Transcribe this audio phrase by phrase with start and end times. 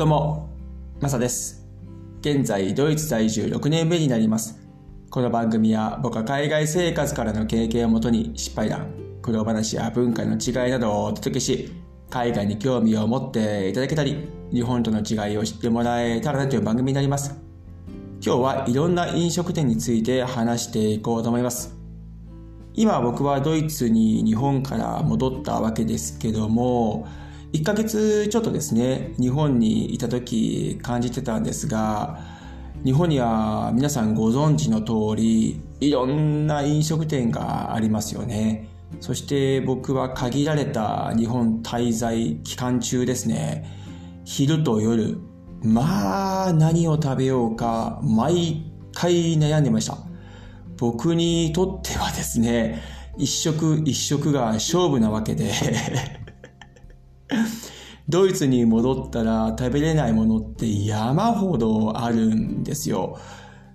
[0.00, 0.48] どうも、
[0.98, 1.68] マサです。
[2.20, 4.58] 現在、ドイツ在住6年目になります。
[5.10, 11.70] この番組は僕は海外生活からの経験をもとに失敗談、苦労話や文化の違いなどをお届けし、
[12.08, 17.38] 海外に興味を持っていただけたり、日本との違いを知ってもらえたらなという番組になります。
[18.24, 21.76] 今日はいろんな飲食店について話していこうと思います。
[22.72, 27.06] 今僕はドイツに日本から戻ったわけですけども、
[27.52, 32.20] 1ヶ月ちょっとですね、日本にいた時感じてたんですが、
[32.84, 38.68] 日本には皆さんご存知の通り、いろんな飲食店がありますよね。
[39.00, 43.64] そして僕は限られた日本滞在期間中ですね、
[44.24, 45.18] 昼と夜、
[45.62, 49.98] まあ何を食べようか毎回悩んでました。
[50.76, 52.80] 僕にとってはですね、
[53.18, 55.50] 一食一食が勝負なわけで
[58.08, 63.18] ドイツに戻ったら食べれないものって山ほどあるんですよ。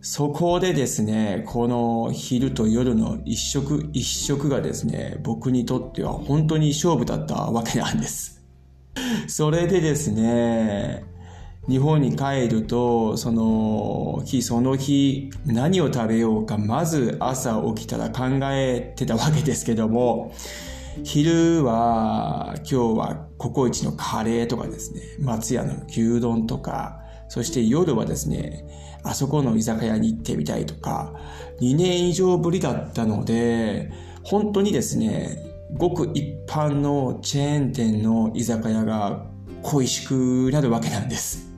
[0.00, 8.44] そこでですね、この昼と夜の一食一食がですね、僕にとっては本当に勝負だったわけなんです。
[9.28, 11.04] それでですね、
[11.68, 20.34] 日本に帰ると、その日その日何を食べようか、まず朝起きたら考えてたわけですけども、
[21.02, 28.64] 昼は今日はココイチのカレーとかですね、松屋の牛丼とか、そして夜はですね、
[29.02, 31.12] あそこの居酒屋に行ってみたいとか、
[31.60, 33.92] 2年以上ぶりだったので、
[34.22, 39.26] 本当にですね、ごく一般のチェーン店の居酒屋が
[39.62, 41.52] 恋しくなるわけなんです。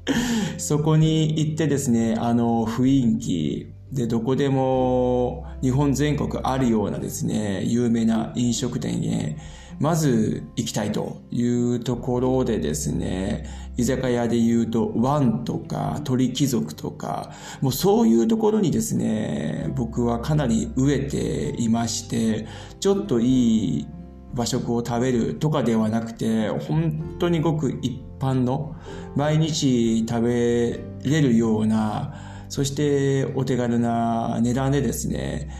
[0.56, 9.36] そこに行ってですね、あの雰囲気、で、どこでも日本全国あるようなですね、有名な飲食店へ、
[9.80, 22.46] まず行きたいというところでですね、居酒屋で言うと、ワンとか鳥貴族とか、もうそういうところにですね、僕はかなり飢えていまして、
[22.80, 23.86] ちょっといい
[24.34, 28.74] 和食を食べるとかではなくて、本当にごく一般の
[29.14, 32.14] 毎日食べれるような、
[32.48, 35.50] そしてお手軽な値段でですね、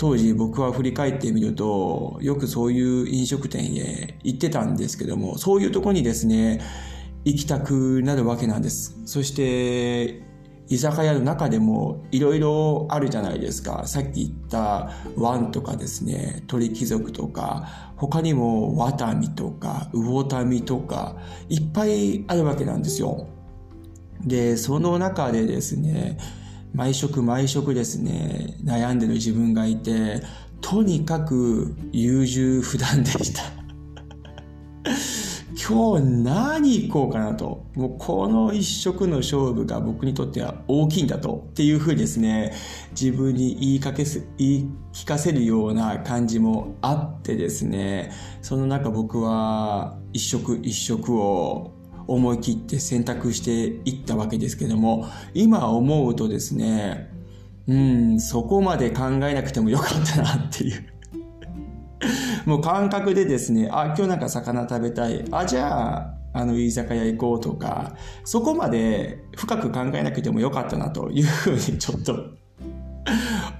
[0.00, 6.62] 当時僕は振り返ってみると、よくそういう飲食店へ行ってたんですけども、そういうとこにですね、
[7.26, 8.98] 行きたくなるわけなんです。
[9.04, 10.22] そして、
[10.68, 13.86] 居酒屋の中でもいろいろあるじゃないですか。
[13.86, 21.16] さっき言ったワンとかですね、鳥貴族とか、他にもワタミとか、魚民とか、
[21.50, 23.26] いっぱいあるわけなんですよ。
[24.24, 26.16] で、その中でですね、
[26.72, 30.22] 毎食毎食ですね、悩んでる自分がいて、
[30.60, 33.42] とにかく優柔不断でした。
[35.68, 37.66] 今日何行こうかなと。
[37.74, 41.46] もうこの一食の勝負が僕にとっては大きいんだと。
[41.50, 42.52] っていうふうにですね、
[42.92, 51.72] 自分に言いかけす、言い聞かせるような感じもあってですね、その中僕は一食一食を
[52.06, 57.10] 思い切って選択していったわけですけども、今思うとですね、
[57.68, 60.86] うん、そこまで考えなくてもよかったなっていう。
[62.46, 65.24] もう感覚でですね、あ、今日なんか魚食べたい。
[65.30, 67.94] あ、じゃあ、あの、居酒屋行こうとか、
[68.24, 72.14] そこまで深く考えなくてもよかったなというふうにちょっと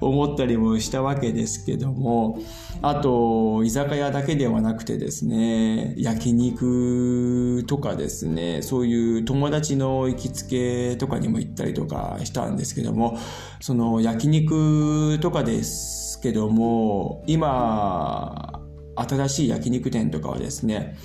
[0.01, 2.39] 思ったりもしたわけですけども、
[2.81, 13.17] あと、居酒屋だけではなくてですね、焼肉とかですね、そういう友達の行きつけとかにも行ったりとかしたんですけども、
[13.59, 18.60] その焼肉とかですけども、今、
[19.07, 20.97] 新しい焼肉店とかはですね、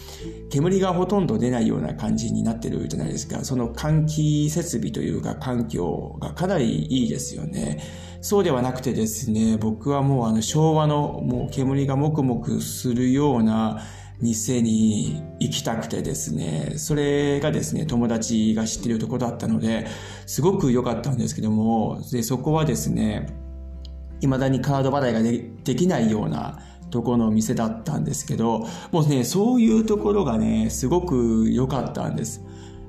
[0.50, 3.44] 煙がほとんど出ないような感じになってるじゃないですか。
[3.44, 7.82] その換気設備というか環境がかなりいいですよね。
[8.20, 13.82] そうではなくてですね、僕はもうあの昭和のもう煙がもくもくするような
[14.20, 19.86] 店に行きたくてですね、それがですね、友達が知ってるところだったので、
[20.26, 23.26] すごく良かったんですけども、で、そこはですね、
[24.20, 26.58] 未だにカード払いがでできないような
[26.90, 32.42] ところの店だったんですけど、もうね、そういうところがね、すごく良かったんです。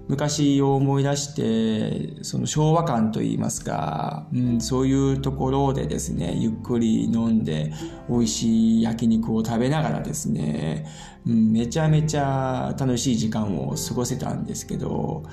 [0.08, 7.74] 昔を思い出して、その昭和感といいますか、うん、そういうところでですね、ゆっくり飲んで、
[8.10, 10.86] 美味しい焼肉を食べながらですね、
[11.26, 15.24] うん、めちゃめちゃ楽しい時間を過ごせたんですけど、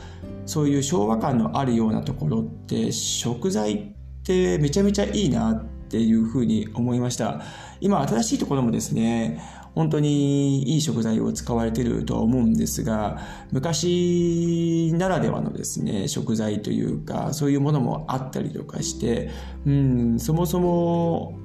[0.45, 7.41] そういう昭和感のあるようなところって、食材ってめちゃめちゃいいなっていうふうに思いました。
[7.81, 9.41] 今、新しいところもですね、
[9.77, 13.21] 本当にいい食材を使われてるとは思うんですが、
[13.53, 19.31] 昔ならではのですね、食材というか、そういうものもあったりとかして、
[19.67, 21.39] うん、そもそも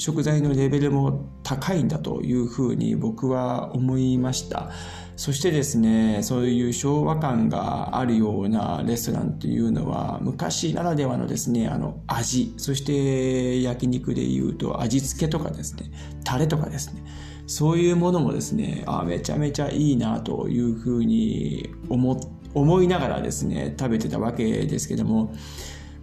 [0.00, 4.70] 食材のレベルも高いんだというふうに僕は思いました。
[5.14, 15.90] そしてですね、そういう昭和感があるようなレストランというのは、昔ならではのですね、あの味、そして焼肉で言うと味付けとかですね、
[16.24, 17.02] タレとかですね、
[17.46, 22.18] そういうものもですね、あめちゃめちゃいいなというふうに思
[22.54, 25.34] 思いながらですね、食べてたわけですけども、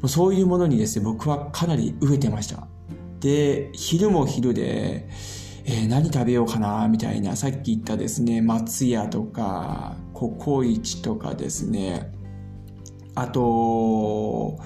[0.06, 2.68] そういうものにですね、僕はかなり飢えてました。
[3.20, 5.08] で、昼も昼で、
[5.66, 12.12] えー、何食べようかな、みたいな、さっき言ったですね、松屋とか、ココイチとかですね、
[13.16, 14.60] あと、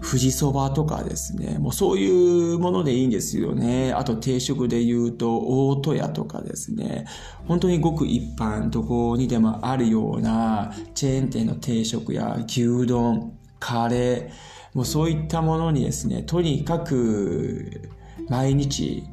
[0.00, 3.92] 富士そばとかですね、もうそういうものでいいんですよね。
[3.92, 7.06] あと定食で言うと、大戸屋とかですね、
[7.46, 14.30] 本当にごく一般、どこにでもあるようなチェーン店の定食や牛丼、カレー、
[14.74, 17.90] もうそういったものにですね、とにかく
[18.28, 19.04] 毎日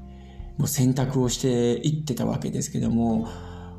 [0.57, 3.27] もう選択をしていってたわけですけども、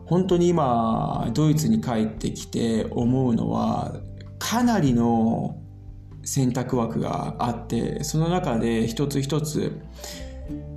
[0.06, 4.00] 本当に今、ドイツに帰ってきて思うのは、
[4.38, 5.56] かなりの
[6.22, 9.80] 選択枠があって、その中で一つ一つ、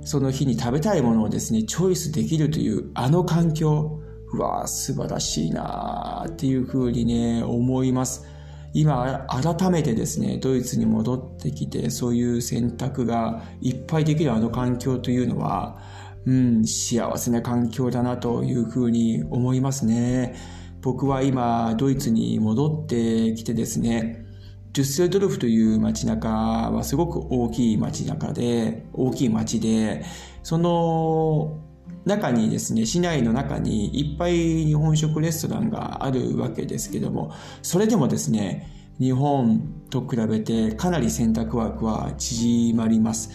[0.02, 4.00] その日に食べたいものをですね、チョイスできるというあの環境、
[4.32, 8.26] うわ素晴らしいなっていうふうにね、思います。
[8.72, 15.78] 今改めてですねドイツに戻ってきてそういう選択がいっぱいできるあの環境というのは、
[16.24, 20.36] うん、幸せな環境だなというふうに思いますね。
[20.82, 24.24] 僕は今ドイツに戻ってきてですね
[24.72, 30.04] デュッセルドルフという街中はすごく大きい街中で大きい街で
[30.42, 31.69] その
[32.04, 37.32] 中にですね、市内の中にいっぱい日本食レストランがあるわけですけども、
[37.62, 38.68] それでもですね、
[38.98, 43.30] 日本と比べてかなり選択枠は縮まります。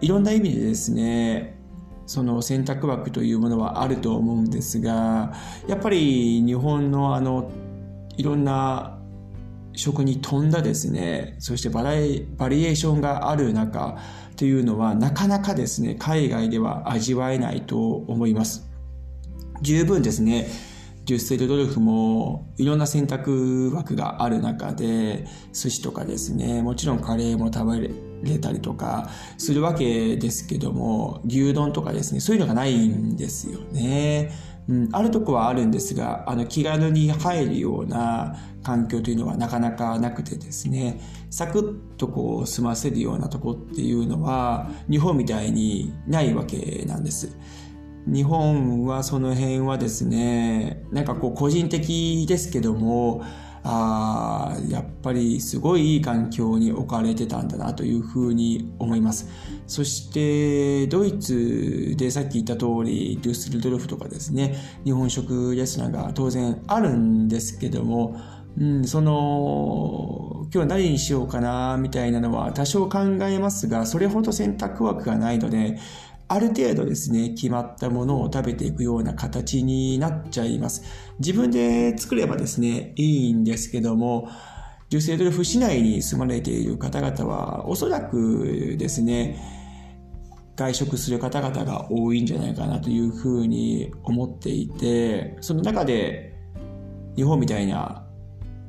[0.00, 1.58] いろんな意味でですね、
[2.06, 5.34] その選択枠というものはあると思うんですが、
[5.66, 7.50] やっぱり日本のあの、
[8.16, 8.93] いろんな
[9.74, 13.98] 食に富んだですね、そしてバラエバリエーションがある中
[14.36, 18.68] というのはなかなかですね、海外では味わえないと思います。
[19.62, 20.48] 十分ですね、
[21.06, 27.90] デュッセルドルフもいろんな選択枠がある中で、寿司とかですね、もちろんカレーも食べ
[28.22, 34.32] れたりとかするわけですけども、牛丼とかですね、そういうのがないんですよね。
[34.68, 41.00] うん、あるとこはあるんですが、あの気軽に入るような環境というのはなかなかなくてですね、
[41.30, 41.60] サク
[41.94, 47.36] ッとこう済ませるようなとこっていうのは日本みたいにないわけなんです。
[48.06, 53.22] 日本はその辺はですね、なんかこう個人的ですけども、
[53.66, 59.28] あやっぱりすごいいい環境に置かれてたんだなというふうに思います。
[59.66, 68.20] そしてドイツでさっき言った通りデュッセルドルフとかですね日本食レストランが当然あるんですけども
[68.56, 75.78] うん、その、今日は何にしようかな、みたいなのは多少考えますが、それほど選択枠がないので、
[76.26, 80.82] ある程度ですね、決まったものを食べていくような形になっちゃいます。
[81.18, 84.28] 自分で作ればですね、いいんですけども、
[84.90, 89.38] デュセドルフ市内に住まれている方々は、おそらくですね、
[90.56, 96.38] 外食する方々が多いんじゃないかなというふうに思っていて、その中で
[97.16, 98.06] 日本みたいな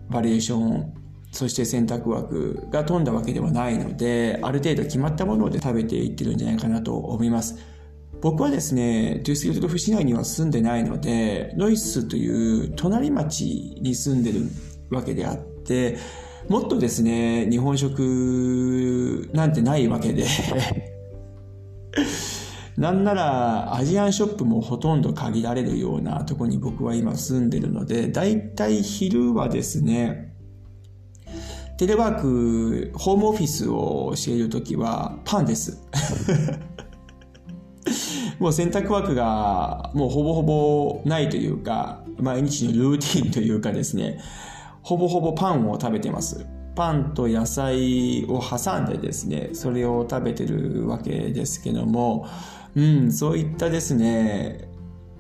[0.10, 0.94] バリエーション
[1.36, 7.58] そして選択枠が飛んだわけではないので、ある程度決まったもので食べていってるんじゃないかなと思います。
[8.22, 14.44] 僕はですね、デュースギルドフ市内には住んでないので、ノイスという隣町に住んでる
[14.90, 15.98] わけであって、
[16.48, 20.26] もっとですね、日本食なんてないわけで
[22.78, 30.35] なんならアジアンショップもほとんど限られるようなとこに僕は今住んでるので、だいたい昼はですね、
[31.78, 35.86] テレワーク、ホームオフィスを教えるときはパンです。
[38.40, 44.20] もう洗濯枠がもうほぼほぼないというか、毎日のルーティンというかですね、
[44.84, 46.46] ほぼほぼパンを食べてます。
[46.76, 52.26] パンと野菜を挟んでですね、それを食べてるわけですけども、
[52.76, 54.70] うん、そういったですね、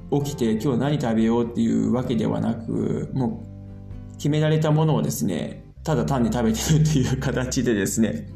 [0.09, 3.43] 起きて今日何食べようっていうわけではなく、も
[4.13, 8.27] う決められたものをですね、ただ単に食べてるっていう形でですね、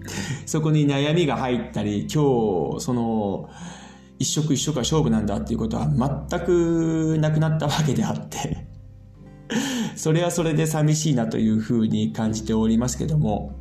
[0.46, 3.50] そこに悩みが入ったり、今日、その、
[4.20, 8.68] 一食一食が勝負なんだっていうことは全くなくなったわけであって
[9.96, 13.56] それはそれで寂しいなというふうに感じておりますけども、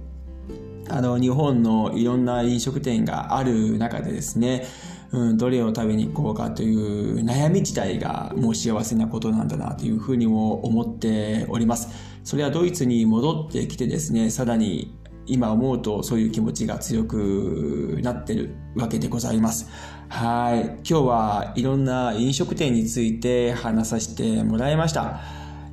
[0.90, 4.66] あの、日本のいろんな飲食店がある中でですね、
[5.12, 12.17] うん、どれを食べに行こうかという悩み自体がもう幸せなことなんだなというふうにも思っております。
[12.28, 14.94] それはドイツに戻ってきてですね、さらに
[15.24, 19.70] 今思うとそういう気持ちが強くなってるわけでございます。
[20.10, 20.60] はい。
[20.62, 25.20] 今日はいろんな飲食店について話させてもらいました。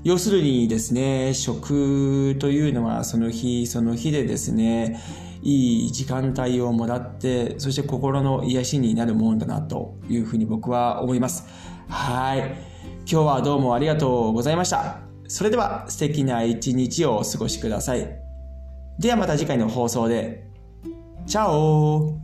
[0.05, 5.01] 要するにですね、食というのはその日その日でですね、
[5.41, 11.50] いい時間帯をもらって、そして心の癒しになるものだなというふうに僕は思います。
[11.89, 12.39] はい。
[13.00, 15.04] 今日はどうもありがとうございました。
[15.27, 18.08] それでは素敵な一日をお過ごしください。
[19.00, 20.46] ではまた次回の放送で。
[21.25, 22.20] チャオ